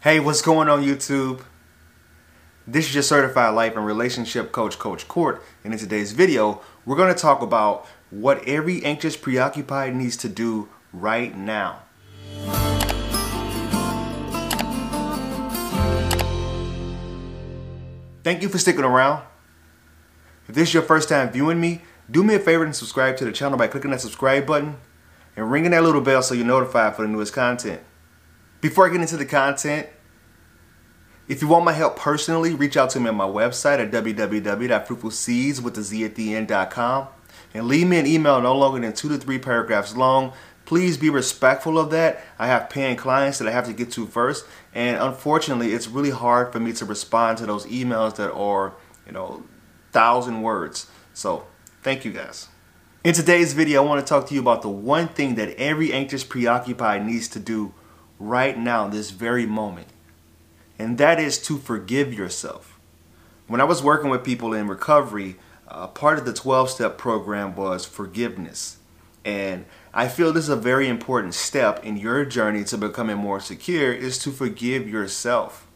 Hey, 0.00 0.20
what's 0.20 0.42
going 0.42 0.68
on 0.68 0.84
YouTube? 0.84 1.42
This 2.68 2.86
is 2.86 2.94
your 2.94 3.02
certified 3.02 3.52
life 3.54 3.74
and 3.74 3.84
relationship 3.84 4.52
coach, 4.52 4.78
Coach 4.78 5.08
Court. 5.08 5.42
And 5.64 5.72
in 5.72 5.78
today's 5.80 6.12
video, 6.12 6.60
we're 6.86 6.94
going 6.94 7.12
to 7.12 7.20
talk 7.20 7.42
about 7.42 7.84
what 8.10 8.46
every 8.46 8.84
anxious 8.84 9.16
preoccupied 9.16 9.96
needs 9.96 10.16
to 10.18 10.28
do 10.28 10.68
right 10.92 11.36
now. 11.36 11.80
Thank 18.22 18.42
you 18.42 18.48
for 18.48 18.58
sticking 18.58 18.84
around. 18.84 19.24
If 20.46 20.54
this 20.54 20.68
is 20.68 20.74
your 20.74 20.84
first 20.84 21.08
time 21.08 21.32
viewing 21.32 21.60
me, 21.60 21.82
do 22.08 22.22
me 22.22 22.36
a 22.36 22.38
favor 22.38 22.62
and 22.62 22.76
subscribe 22.76 23.16
to 23.16 23.24
the 23.24 23.32
channel 23.32 23.58
by 23.58 23.66
clicking 23.66 23.90
that 23.90 24.00
subscribe 24.00 24.46
button 24.46 24.76
and 25.34 25.50
ringing 25.50 25.72
that 25.72 25.82
little 25.82 26.00
bell 26.02 26.22
so 26.22 26.36
you're 26.36 26.46
notified 26.46 26.94
for 26.94 27.02
the 27.02 27.08
newest 27.08 27.32
content. 27.32 27.80
Before 28.60 28.88
I 28.88 28.90
get 28.90 29.00
into 29.00 29.16
the 29.16 29.24
content, 29.24 29.88
if 31.28 31.40
you 31.42 31.48
want 31.48 31.64
my 31.64 31.72
help 31.72 31.96
personally, 31.96 32.54
reach 32.54 32.76
out 32.76 32.90
to 32.90 32.98
me 33.00 33.08
on 33.08 33.14
my 33.14 33.26
website 33.26 33.78
at 33.78 33.92
www.fruitfulseeds 33.92 35.62
and 37.54 37.66
leave 37.68 37.86
me 37.86 37.98
an 37.98 38.06
email 38.06 38.40
no 38.40 38.56
longer 38.56 38.80
than 38.80 38.92
two 38.92 39.08
to 39.10 39.18
three 39.18 39.38
paragraphs 39.38 39.94
long. 39.96 40.32
Please 40.64 40.96
be 40.96 41.08
respectful 41.08 41.78
of 41.78 41.90
that. 41.90 42.24
I 42.38 42.48
have 42.48 42.68
paying 42.68 42.96
clients 42.96 43.38
that 43.38 43.46
I 43.46 43.52
have 43.52 43.66
to 43.66 43.72
get 43.72 43.92
to 43.92 44.06
first, 44.06 44.44
and 44.74 45.00
unfortunately, 45.00 45.72
it's 45.72 45.86
really 45.86 46.10
hard 46.10 46.52
for 46.52 46.58
me 46.58 46.72
to 46.74 46.84
respond 46.84 47.38
to 47.38 47.46
those 47.46 47.64
emails 47.66 48.16
that 48.16 48.32
are, 48.32 48.74
you 49.06 49.12
know, 49.12 49.44
thousand 49.92 50.42
words. 50.42 50.90
So, 51.14 51.46
thank 51.82 52.04
you 52.04 52.10
guys. 52.12 52.48
In 53.04 53.14
today's 53.14 53.52
video, 53.52 53.82
I 53.82 53.86
want 53.86 54.04
to 54.04 54.08
talk 54.08 54.26
to 54.28 54.34
you 54.34 54.40
about 54.40 54.62
the 54.62 54.68
one 54.68 55.08
thing 55.08 55.36
that 55.36 55.56
every 55.56 55.92
anxious 55.92 56.24
preoccupied 56.24 57.06
needs 57.06 57.28
to 57.28 57.38
do 57.38 57.72
right 58.18 58.58
now, 58.58 58.88
this 58.88 59.10
very 59.10 59.46
moment 59.46 59.88
and 60.78 60.96
that 60.98 61.18
is 61.18 61.38
to 61.38 61.58
forgive 61.58 62.14
yourself. 62.14 62.78
When 63.46 63.60
I 63.60 63.64
was 63.64 63.82
working 63.82 64.10
with 64.10 64.24
people 64.24 64.52
in 64.52 64.68
recovery, 64.68 65.36
uh, 65.66 65.88
part 65.88 66.18
of 66.18 66.24
the 66.24 66.32
12 66.32 66.70
step 66.70 66.96
program 66.96 67.56
was 67.56 67.84
forgiveness. 67.84 68.78
And 69.24 69.64
I 69.92 70.08
feel 70.08 70.32
this 70.32 70.44
is 70.44 70.50
a 70.50 70.56
very 70.56 70.88
important 70.88 71.34
step 71.34 71.84
in 71.84 71.96
your 71.96 72.24
journey 72.24 72.64
to 72.64 72.78
becoming 72.78 73.16
more 73.16 73.40
secure 73.40 73.92
is 73.92 74.18
to 74.18 74.30
forgive 74.30 74.88
yourself. 74.88 75.66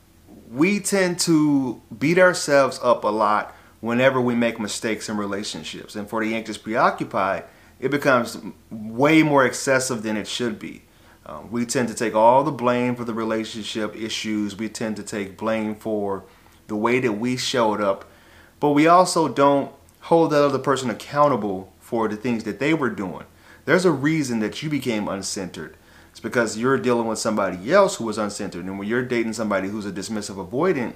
We 0.51 0.81
tend 0.81 1.19
to 1.21 1.83
beat 1.99 2.19
ourselves 2.19 2.79
up 2.83 3.05
a 3.05 3.09
lot 3.09 3.55
whenever 3.81 4.21
we 4.21 4.35
make 4.35 4.61
mistakes 4.61 5.09
in 5.09 5.17
relationships. 5.17 5.97
And 5.97 6.09
for 6.09 6.25
the 6.25 6.35
anxious 6.35 6.57
preoccupied, 6.57 7.45
it 7.81 7.91
becomes 7.91 8.39
way 8.71 9.23
more 9.23 9.45
excessive 9.45 10.03
than 10.03 10.17
it 10.17 10.29
should 10.29 10.59
be. 10.59 10.83
Um, 11.25 11.51
we 11.51 11.65
tend 11.67 11.89
to 11.89 11.95
take 11.95 12.15
all 12.15 12.43
the 12.43 12.51
blame 12.51 12.97
for 12.97 13.05
the 13.05 13.15
relationship 13.15 13.95
issues. 13.95 14.57
We 14.57 14.69
tend 14.69 14.97
to 14.97 15.03
take 15.03 15.37
blame 15.37 15.75
for 15.75 16.25
the 16.67 16.77
way 16.77 17.01
that 17.01 17.13
we 17.13 17.37
showed 17.37 17.81
up. 17.81 18.11
But 18.59 18.71
we 18.71 18.87
also 18.87 19.29
don't 19.29 19.73
hold 20.01 20.33
that 20.33 20.45
other 20.45 20.59
person 20.59 20.91
accountable 20.91 21.73
for 21.79 22.09
the 22.09 22.17
things 22.17 22.45
that 22.45 22.59
they 22.59 22.75
were 22.75 22.91
doing. 22.91 23.25
There's 23.65 23.85
a 23.85 23.93
reason 23.93 24.41
that 24.41 24.63
you 24.63 24.71
became 24.71 25.07
uncentered. 25.07 25.75
It's 26.11 26.21
because 26.21 26.59
you're 26.59 26.79
dealing 26.79 27.07
with 27.07 27.19
somebody 27.19 27.73
else 27.73 27.97
who 27.97 28.05
was 28.05 28.19
uncentered. 28.19 28.61
And 28.61 28.79
when 28.79 28.89
you're 28.89 29.05
dating 29.05 29.33
somebody 29.35 29.69
who's 29.69 29.87
a 29.87 29.93
dismissive 29.93 30.45
avoidant, 30.45 30.95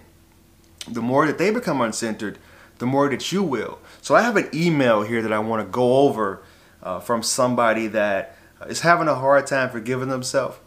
the 0.88 1.02
more 1.02 1.26
that 1.26 1.38
they 1.38 1.50
become 1.50 1.78
uncentered, 1.78 2.36
the 2.78 2.86
more 2.86 3.08
that 3.08 3.32
you 3.32 3.42
will. 3.42 3.78
So 4.02 4.14
I 4.14 4.22
have 4.22 4.36
an 4.36 4.48
email 4.52 5.02
here 5.02 5.22
that 5.22 5.32
I 5.32 5.38
want 5.38 5.66
to 5.66 5.70
go 5.70 5.98
over 5.98 6.42
uh, 6.82 7.00
from 7.00 7.22
somebody 7.22 7.86
that 7.88 8.35
is 8.68 8.80
having 8.80 9.08
a 9.08 9.14
hard 9.14 9.46
time 9.46 9.70
forgiving 9.70 10.08
themselves. 10.08 10.58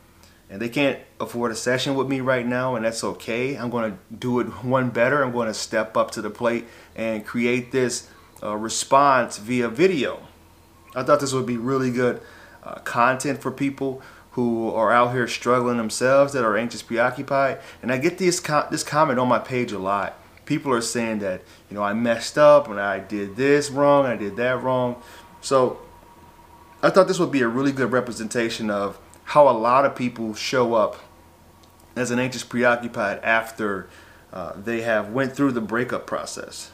And 0.50 0.60
they 0.60 0.70
can't 0.70 1.00
afford 1.20 1.52
a 1.52 1.56
session 1.56 1.94
with 1.94 2.08
me 2.08 2.22
right 2.22 2.46
now 2.46 2.76
and 2.76 2.84
that's 2.84 3.04
okay. 3.04 3.56
I'm 3.56 3.70
going 3.70 3.92
to 3.92 3.98
do 4.16 4.40
it 4.40 4.48
one 4.64 4.90
better. 4.90 5.24
I'm 5.24 5.32
going 5.32 5.48
to 5.48 5.54
step 5.54 5.96
up 5.96 6.12
to 6.12 6.22
the 6.22 6.30
plate 6.30 6.66
and 6.96 7.26
create 7.26 7.72
this 7.72 8.10
uh, 8.42 8.56
response 8.56 9.38
via 9.38 9.70
video. 9.70 10.22
I 10.96 11.04
thought 11.04 11.20
this 11.20 11.34
would 11.34 11.46
be 11.46 11.58
really 11.58 11.92
good 11.92 12.22
uh, 12.64 12.76
content 12.80 13.42
for 13.42 13.52
people 13.52 14.02
who 14.32 14.72
are 14.72 14.92
out 14.92 15.12
here 15.12 15.28
struggling 15.28 15.78
themselves 15.78 16.34
that 16.34 16.44
are 16.44 16.58
anxious 16.58 16.82
preoccupied. 16.82 17.60
And 17.82 17.92
i 17.92 17.98
get 17.98 18.18
this, 18.18 18.40
com 18.40 18.66
this 18.72 18.84
comment 18.84 19.20
on 19.20 19.28
my 19.28 19.40
page 19.40 19.72
a 19.72 19.80
lot. 19.80 20.18
People 20.46 20.74
are 20.74 20.82
saying 20.82 21.20
that 21.20 21.42
you 21.70 21.76
know 21.76 21.84
i 21.84 21.94
messed 21.94 22.38
up 22.38 22.68
and 22.68 22.80
i 22.80 23.00
did 23.00 23.36
this 23.36 23.70
wrong 23.70 24.06
i 24.06 24.16
did 24.16 24.36
that 24.38 24.64
wrong. 24.64 25.02
So 25.42 25.80
I 26.82 26.90
thought 26.90 27.10
this 27.10 27.20
would 27.20 27.32
be 27.32 27.42
a 27.42 27.48
really 27.48 27.74
good 27.74 27.92
representation 27.92 28.70
of 28.70 28.98
how 29.26 29.50
a 29.50 29.52
lot 29.52 29.84
of 29.84 29.98
people 29.98 30.34
show 30.34 30.76
up 30.76 30.96
as 31.94 32.10
an 32.10 32.20
anxious 32.20 32.44
preoccupied 32.44 33.20
after 33.20 33.90
uh, 34.32 34.54
they 34.56 34.82
have 34.82 35.10
went 35.10 35.36
through 35.36 35.52
the 35.52 35.60
breakup 35.60 36.08
process. 36.08 36.72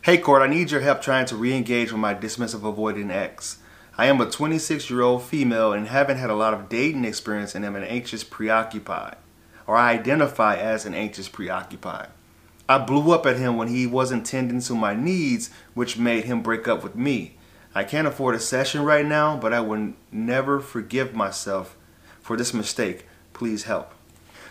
Hey 0.00 0.16
Court, 0.16 0.40
I 0.40 0.46
need 0.46 0.70
your 0.70 0.80
help 0.80 1.02
trying 1.02 1.26
to 1.26 1.36
re-engage 1.36 1.92
with 1.92 2.00
my 2.00 2.14
dismissive 2.14 2.60
avoidant 2.60 3.10
ex. 3.10 3.58
I 3.98 4.06
am 4.06 4.18
a 4.22 4.30
26 4.30 4.88
year 4.88 5.02
old 5.02 5.22
female 5.24 5.74
and 5.74 5.88
haven't 5.88 6.16
had 6.16 6.30
a 6.30 6.34
lot 6.34 6.54
of 6.54 6.70
dating 6.70 7.04
experience 7.04 7.54
and 7.54 7.66
am 7.66 7.76
an 7.76 7.84
anxious 7.84 8.24
preoccupied, 8.24 9.16
or 9.66 9.76
I 9.76 9.92
identify 9.92 10.56
as 10.56 10.86
an 10.86 10.94
anxious 10.94 11.28
preoccupied. 11.28 12.08
I 12.66 12.78
blew 12.78 13.12
up 13.12 13.26
at 13.26 13.36
him 13.36 13.58
when 13.58 13.68
he 13.68 13.86
wasn't 13.86 14.24
tending 14.24 14.62
to 14.62 14.74
my 14.74 14.94
needs, 14.94 15.50
which 15.74 15.98
made 15.98 16.24
him 16.24 16.42
break 16.42 16.66
up 16.66 16.82
with 16.82 16.96
me. 16.96 17.37
I 17.74 17.84
can't 17.84 18.08
afford 18.08 18.34
a 18.34 18.40
session 18.40 18.82
right 18.82 19.06
now, 19.06 19.36
but 19.36 19.52
I 19.52 19.60
will 19.60 19.92
never 20.10 20.60
forgive 20.60 21.14
myself 21.14 21.76
for 22.20 22.36
this 22.36 22.52
mistake. 22.54 23.06
Please 23.32 23.64
help. 23.64 23.92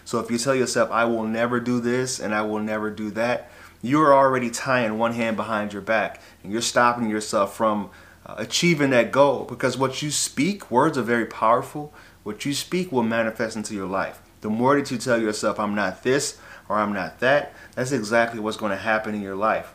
So 0.06 0.20
if 0.20 0.32
you 0.32 0.38
tell 0.38 0.56
yourself, 0.56 0.90
I 0.92 1.06
will 1.06 1.24
never 1.24 1.60
do 1.60 1.80
this 1.82 2.20
and 2.20 2.34
I 2.34 2.42
will 2.42 2.60
never 2.60 2.90
do 2.90 3.12
that, 3.12 3.52
you're 3.82 4.14
already 4.14 4.50
tying 4.50 4.98
one 4.98 5.14
hand 5.14 5.36
behind 5.36 5.74
your 5.74 5.82
back 5.82 6.22
and 6.44 6.52
you're 6.52 6.62
stopping 6.62 7.10
yourself 7.10 7.56
from 7.56 7.90
uh, 8.26 8.36
achieving 8.38 8.92
that 8.92 9.12
goal 9.12 9.44
because 9.44 9.78
what 9.78 10.02
you 10.02 10.12
speak, 10.12 10.72
words 10.72 10.98
are 10.98 11.04
very 11.04 11.26
powerful. 11.26 11.94
What 12.24 12.46
you 12.46 12.54
speak 12.54 12.92
will 12.92 13.04
manifest 13.04 13.56
into 13.56 13.74
your 13.74 13.88
life. 13.88 14.22
The 14.42 14.50
more 14.50 14.80
that 14.80 14.92
you 14.92 14.98
tell 14.98 15.22
yourself, 15.22 15.60
I'm 15.60 15.76
not 15.76 16.04
this 16.04 16.38
or 16.70 16.78
I'm 16.78 16.94
not 16.94 17.20
that, 17.20 17.54
that's 17.76 17.92
exactly 17.92 18.40
what's 18.40 18.58
going 18.58 18.72
to 18.72 18.78
happen 18.78 19.16
in 19.16 19.22
your 19.22 19.36
life. 19.36 19.74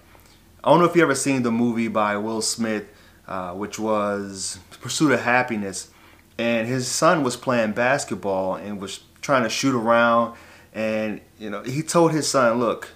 I 0.65 0.71
don't 0.71 0.79
know 0.79 0.85
if 0.85 0.95
you've 0.95 1.03
ever 1.03 1.15
seen 1.15 1.43
the 1.43 1.51
movie 1.51 1.89
by 1.89 2.17
Will 2.17 2.43
Smith, 2.43 2.87
uh, 3.33 3.55
which 3.55 3.79
was 3.79 4.59
Pursuit 4.83 5.11
of 5.11 5.23
Happiness. 5.23 5.89
And 6.37 6.69
his 6.69 6.87
son 6.87 7.25
was 7.25 7.35
playing 7.35 7.73
basketball 7.73 8.57
and 8.57 8.79
was 8.79 9.01
trying 9.23 9.43
to 9.45 9.49
shoot 9.49 9.75
around. 9.75 10.37
And, 10.75 11.23
you 11.39 11.49
know, 11.49 11.63
he 11.63 11.83
told 11.83 12.13
his 12.13 12.29
son, 12.29 12.61
look, 12.61 12.91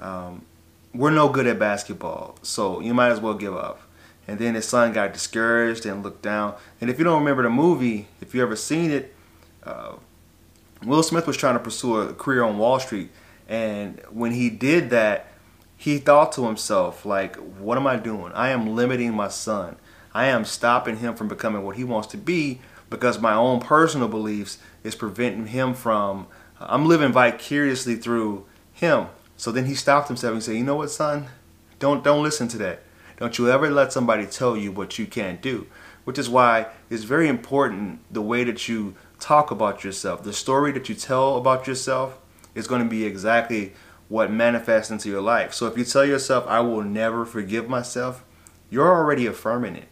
um, 0.00 0.44
we're 0.92 1.12
no 1.12 1.28
good 1.28 1.46
at 1.46 1.60
basketball, 1.60 2.38
so 2.42 2.80
you 2.80 2.92
might 2.92 3.10
as 3.10 3.20
well 3.20 3.34
give 3.34 3.56
up. 3.56 3.80
And 4.26 4.40
then 4.40 4.56
his 4.56 4.66
son 4.66 4.92
got 4.92 5.12
discouraged 5.12 5.86
and 5.86 6.02
looked 6.02 6.22
down. 6.22 6.56
And 6.80 6.90
if 6.90 6.98
you 6.98 7.04
don't 7.04 7.20
remember 7.20 7.44
the 7.44 7.50
movie, 7.50 8.08
if 8.20 8.34
you 8.34 8.42
ever 8.42 8.56
seen 8.56 8.90
it, 8.90 9.14
uh, 9.62 9.92
Will 10.84 11.04
Smith 11.04 11.28
was 11.28 11.36
trying 11.36 11.54
to 11.54 11.60
pursue 11.60 11.98
a 11.98 12.14
career 12.14 12.42
on 12.42 12.58
Wall 12.58 12.80
Street. 12.80 13.10
And 13.48 14.02
when 14.10 14.32
he 14.32 14.50
did 14.50 14.90
that, 14.90 15.26
he 15.80 15.98
thought 15.98 16.32
to 16.32 16.44
himself, 16.44 17.06
like, 17.06 17.36
what 17.36 17.78
am 17.78 17.86
I 17.86 17.96
doing? 17.96 18.32
I 18.32 18.48
am 18.50 18.74
limiting 18.74 19.14
my 19.14 19.28
son. 19.28 19.76
I 20.12 20.26
am 20.26 20.44
stopping 20.44 20.96
him 20.96 21.14
from 21.14 21.28
becoming 21.28 21.62
what 21.62 21.76
he 21.76 21.84
wants 21.84 22.08
to 22.08 22.16
be 22.16 22.60
because 22.90 23.20
my 23.20 23.32
own 23.32 23.60
personal 23.60 24.08
beliefs 24.08 24.58
is 24.82 24.96
preventing 24.96 25.46
him 25.46 25.74
from, 25.74 26.26
I'm 26.58 26.86
living 26.86 27.12
vicariously 27.12 27.94
through 27.94 28.44
him. 28.72 29.06
So 29.36 29.52
then 29.52 29.66
he 29.66 29.76
stopped 29.76 30.08
himself 30.08 30.32
and 30.32 30.42
said, 30.42 30.56
you 30.56 30.64
know 30.64 30.74
what, 30.74 30.90
son? 30.90 31.28
Don't, 31.78 32.02
don't 32.02 32.24
listen 32.24 32.48
to 32.48 32.58
that. 32.58 32.82
Don't 33.18 33.38
you 33.38 33.48
ever 33.48 33.70
let 33.70 33.92
somebody 33.92 34.26
tell 34.26 34.56
you 34.56 34.72
what 34.72 34.98
you 34.98 35.06
can't 35.06 35.40
do. 35.40 35.68
Which 36.02 36.18
is 36.18 36.28
why 36.28 36.66
it's 36.90 37.04
very 37.04 37.28
important 37.28 38.00
the 38.12 38.22
way 38.22 38.42
that 38.42 38.66
you 38.66 38.96
talk 39.20 39.52
about 39.52 39.84
yourself. 39.84 40.24
The 40.24 40.32
story 40.32 40.72
that 40.72 40.88
you 40.88 40.96
tell 40.96 41.36
about 41.36 41.68
yourself 41.68 42.18
is 42.56 42.66
going 42.66 42.82
to 42.82 42.88
be 42.88 43.04
exactly 43.04 43.74
what 44.08 44.30
manifests 44.30 44.90
into 44.90 45.08
your 45.08 45.20
life. 45.20 45.52
So 45.52 45.66
if 45.66 45.76
you 45.76 45.84
tell 45.84 46.04
yourself, 46.04 46.46
I 46.46 46.60
will 46.60 46.82
never 46.82 47.24
forgive 47.24 47.68
myself, 47.68 48.24
you're 48.70 48.90
already 48.90 49.26
affirming 49.26 49.76
it. 49.76 49.88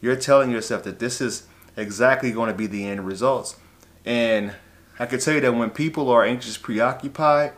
You're 0.00 0.16
telling 0.16 0.50
yourself 0.50 0.82
that 0.84 0.98
this 0.98 1.20
is 1.20 1.46
exactly 1.76 2.30
going 2.30 2.48
to 2.48 2.54
be 2.54 2.66
the 2.66 2.86
end 2.86 3.06
results. 3.06 3.56
And 4.04 4.52
I 4.98 5.06
can 5.06 5.18
tell 5.18 5.34
you 5.34 5.40
that 5.40 5.54
when 5.54 5.70
people 5.70 6.10
are 6.10 6.24
anxious, 6.24 6.58
preoccupied, 6.58 7.52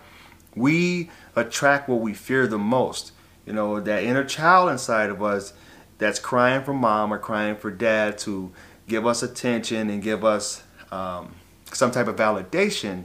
we 0.55 1.11
attract 1.35 1.88
what 1.88 2.00
we 2.00 2.14
fear 2.14 2.47
the 2.47 2.58
most. 2.58 3.12
You 3.44 3.53
know, 3.53 3.81
that 3.81 4.03
inner 4.03 4.25
child 4.25 4.70
inside 4.70 5.11
of 5.11 5.23
us 5.23 5.53
that's 5.99 6.19
crying 6.19 6.62
for 6.62 6.73
mom 6.73 7.12
or 7.12 7.19
crying 7.19 7.56
for 7.56 7.70
dad 7.70 8.19
to 8.19 8.53
give 8.88 9.06
us 9.06 9.23
attention 9.23 9.91
and 9.91 10.03
give 10.03 10.25
us 10.25 10.62
um, 10.91 11.35
some 11.73 11.91
type 11.91 12.06
of 12.06 12.17
validation, 12.17 13.05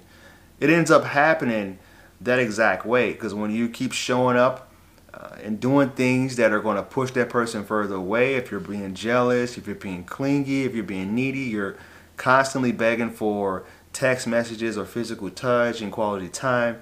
it 0.59 0.69
ends 0.69 0.91
up 0.91 1.03
happening 1.03 1.79
that 2.23 2.39
exact 2.39 2.85
way 2.85 3.11
because 3.11 3.33
when 3.33 3.51
you 3.51 3.67
keep 3.67 3.91
showing 3.91 4.37
up 4.37 4.71
uh, 5.13 5.35
and 5.43 5.59
doing 5.59 5.89
things 5.89 6.35
that 6.37 6.51
are 6.51 6.61
going 6.61 6.77
to 6.77 6.83
push 6.83 7.11
that 7.11 7.29
person 7.29 7.65
further 7.65 7.95
away 7.95 8.35
if 8.35 8.51
you're 8.51 8.59
being 8.59 8.93
jealous 8.93 9.57
if 9.57 9.67
you're 9.67 9.75
being 9.75 10.03
clingy 10.03 10.63
if 10.63 10.73
you're 10.73 10.83
being 10.83 11.13
needy 11.13 11.39
you're 11.39 11.75
constantly 12.21 12.71
begging 12.71 13.09
for 13.09 13.65
text 13.93 14.27
messages 14.27 14.77
or 14.77 14.85
physical 14.85 15.29
touch 15.29 15.81
and 15.81 15.91
quality 15.91 16.29
time, 16.29 16.81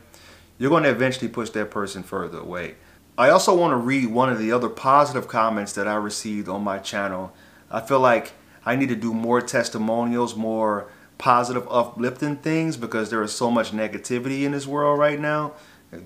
you're 0.58 0.70
going 0.70 0.84
to 0.84 0.90
eventually 0.90 1.30
push 1.30 1.50
that 1.52 1.72
person 1.72 2.04
further 2.04 2.40
away. 2.40 2.76
I 3.18 3.30
also 3.30 3.56
want 3.56 3.72
to 3.72 3.78
read 3.78 4.08
one 4.08 4.30
of 4.30 4.40
the 4.40 4.52
other 4.52 4.70
positive 4.70 5.28
comments 5.28 5.74
that 5.74 5.88
I 5.88 5.96
received 5.96 6.48
on 6.48 6.64
my 6.64 6.78
channel. 6.80 7.34
I 7.72 7.82
feel 7.82 8.00
like 8.00 8.34
I 8.66 8.76
need 8.76 8.90
to 8.90 8.96
do 8.96 9.14
more 9.14 9.42
testimonials, 9.42 10.36
more 10.36 10.90
positive, 11.20 11.68
uplifting 11.70 12.38
things 12.38 12.78
because 12.78 13.12
there 13.12 13.22
is 13.22 13.32
so 13.32 13.52
much 13.52 13.72
negativity 13.72 14.44
in 14.44 14.54
this 14.54 14.66
world 14.66 14.98
right 14.98 15.20
now. 15.20 15.54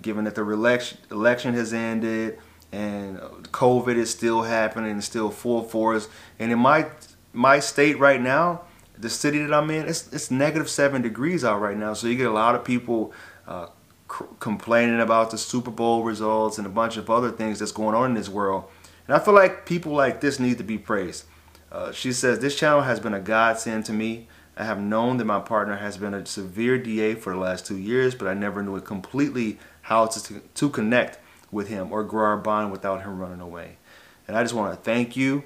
Given 0.02 0.26
that 0.26 0.36
the 0.36 0.42
election 0.42 0.98
election 1.12 1.54
has 1.54 1.74
ended 1.74 2.40
and 2.72 3.20
COVID 3.52 3.96
is 3.96 4.10
still 4.10 4.42
happening 4.42 4.92
and 4.92 5.04
still 5.04 5.30
full 5.30 5.64
force, 5.64 6.10
and 6.40 6.52
in 6.52 6.60
my 6.60 6.88
my 7.32 7.60
state 7.60 7.98
right 8.00 8.22
now, 8.22 8.62
the 8.98 9.10
city 9.10 9.40
that 9.40 9.54
I'm 9.54 9.70
in, 9.70 9.88
it's 9.88 10.12
it's 10.12 10.32
negative 10.32 10.70
seven 10.70 11.02
degrees 11.02 11.44
out 11.44 11.62
right 11.62 11.78
now. 11.78 11.94
So 11.94 12.08
you 12.08 12.16
get 12.16 12.28
a 12.28 12.32
lot 12.32 12.56
of 12.56 12.64
people 12.64 13.14
uh, 13.48 13.68
complaining 14.40 15.00
about 15.00 15.32
the 15.32 15.38
Super 15.38 15.72
Bowl 15.72 16.04
results 16.04 16.58
and 16.58 16.66
a 16.66 16.70
bunch 16.70 16.98
of 16.98 17.10
other 17.10 17.32
things 17.32 17.60
that's 17.60 17.72
going 17.72 17.96
on 17.96 18.12
in 18.12 18.16
this 18.16 18.30
world. 18.30 18.66
And 19.08 19.16
I 19.16 19.20
feel 19.20 19.34
like 19.34 19.66
people 19.66 19.92
like 19.92 20.22
this 20.22 20.40
need 20.40 20.58
to 20.60 20.64
be 20.64 20.78
praised. 20.78 21.26
Uh, 21.72 21.92
she 21.92 22.14
says, 22.14 22.40
This 22.40 22.56
channel 22.56 22.82
has 22.82 23.00
been 23.00 23.14
a 23.14 23.20
godsend 23.20 23.86
to 23.86 23.94
me. 23.94 24.28
I 24.56 24.66
have 24.66 24.80
known 24.80 25.18
that 25.18 25.26
my 25.26 25.40
partner 25.40 25.78
has 25.78 25.98
been 25.98 26.14
a 26.14 26.26
severe 26.26 26.78
DA 26.78 27.16
for 27.16 27.34
the 27.34 27.40
last 27.40 27.66
two 27.66 27.78
years, 27.78 28.14
but 28.14 28.28
I 28.28 28.34
never 28.34 28.62
knew 28.62 28.76
it 28.76 28.86
completely 28.86 29.58
how 29.82 30.06
to, 30.06 30.40
to 30.40 30.70
connect 30.70 31.20
with 31.52 31.70
him 31.70 31.92
or 31.92 32.04
grow 32.04 32.26
our 32.26 32.38
bond 32.38 32.72
without 32.72 33.02
him 33.02 33.18
running 33.18 33.42
away. 33.42 33.78
And 34.28 34.38
I 34.38 34.44
just 34.44 34.54
want 34.54 34.74
to 34.74 34.82
thank 34.82 35.16
you. 35.16 35.44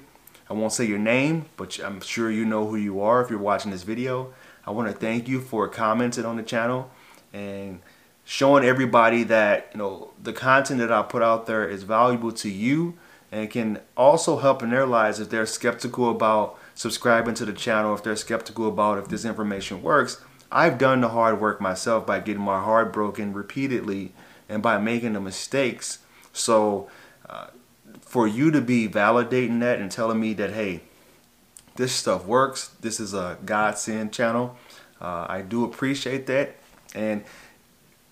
I 0.50 0.54
won't 0.54 0.72
say 0.72 0.84
your 0.84 0.98
name, 0.98 1.46
but 1.56 1.78
I'm 1.82 2.00
sure 2.00 2.30
you 2.30 2.44
know 2.44 2.66
who 2.66 2.76
you 2.76 3.00
are 3.00 3.22
if 3.22 3.30
you're 3.30 3.38
watching 3.38 3.70
this 3.70 3.82
video. 3.82 4.32
I 4.66 4.70
want 4.70 4.88
to 4.88 4.94
thank 4.94 5.28
you 5.28 5.40
for 5.40 5.68
commenting 5.68 6.24
on 6.24 6.36
the 6.36 6.42
channel 6.42 6.90
and 7.32 7.80
showing 8.24 8.64
everybody 8.64 9.24
that 9.24 9.70
you 9.72 9.78
know 9.78 10.10
the 10.22 10.32
content 10.32 10.80
that 10.80 10.92
I 10.92 11.02
put 11.02 11.22
out 11.22 11.46
there 11.46 11.66
is 11.66 11.82
valuable 11.82 12.32
to 12.32 12.50
you 12.50 12.94
and 13.32 13.50
can 13.50 13.80
also 13.96 14.38
help 14.38 14.62
in 14.62 14.70
their 14.70 14.86
lives 14.86 15.20
if 15.20 15.30
they're 15.30 15.46
skeptical 15.46 16.10
about 16.10 16.58
subscribing 16.78 17.34
to 17.34 17.44
the 17.44 17.52
channel, 17.52 17.92
if 17.92 18.04
they're 18.04 18.14
skeptical 18.14 18.68
about 18.68 18.98
if 18.98 19.08
this 19.08 19.24
information 19.24 19.82
works. 19.82 20.22
I've 20.52 20.78
done 20.78 21.00
the 21.00 21.08
hard 21.08 21.40
work 21.40 21.60
myself 21.60 22.06
by 22.06 22.20
getting 22.20 22.44
my 22.44 22.62
heart 22.62 22.92
broken 22.92 23.32
repeatedly 23.32 24.12
and 24.48 24.62
by 24.62 24.78
making 24.78 25.14
the 25.14 25.20
mistakes. 25.20 25.98
So 26.32 26.88
uh, 27.28 27.48
for 28.00 28.28
you 28.28 28.52
to 28.52 28.60
be 28.60 28.88
validating 28.88 29.58
that 29.58 29.80
and 29.80 29.90
telling 29.90 30.20
me 30.20 30.34
that, 30.34 30.52
hey, 30.52 30.82
this 31.74 31.92
stuff 31.92 32.26
works, 32.26 32.68
this 32.80 33.00
is 33.00 33.12
a 33.12 33.38
godsend 33.44 34.12
channel, 34.12 34.56
uh, 35.00 35.26
I 35.28 35.42
do 35.42 35.64
appreciate 35.64 36.28
that. 36.28 36.54
And 36.94 37.24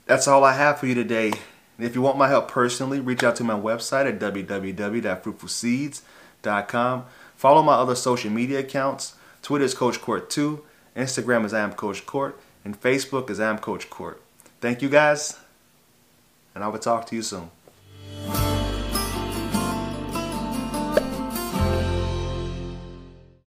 that's 0.07 0.27
all 0.27 0.43
I 0.43 0.55
have 0.55 0.81
for 0.81 0.89
you 0.89 0.97
today. 0.97 1.35
If 1.79 1.95
you 1.95 2.03
want 2.03 2.19
my 2.19 2.27
help 2.27 2.51
personally, 2.51 2.99
reach 2.99 3.23
out 3.23 3.37
to 3.37 3.45
my 3.45 3.55
website 3.55 4.09
at 4.09 4.19
www.fruitfulseeds.com. 4.19 7.05
Follow 7.37 7.62
my 7.62 7.75
other 7.75 7.94
social 7.94 8.31
media 8.31 8.61
accounts. 8.61 9.15
Twitter 9.43 9.65
is 9.65 9.75
Coach 9.75 10.00
Court 10.00 10.31
2, 10.31 10.65
Instagram 10.97 11.44
is 11.44 11.53
Am 11.55 11.73
Coach 11.75 12.06
Court, 12.06 12.38
and 12.65 12.81
Facebook 12.81 13.31
is 13.31 13.38
Am 13.38 13.59
Coach 13.59 13.91
Court. 13.91 14.21
Thank 14.61 14.81
you 14.83 14.88
guys, 14.88 15.38
and 16.55 16.65
I 16.65 16.69
will 16.69 16.79
talk 16.79 17.06
to 17.06 17.15
you 17.15 17.23
soon. 17.23 17.50